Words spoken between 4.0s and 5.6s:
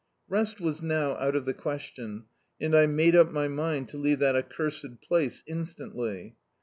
that accursed place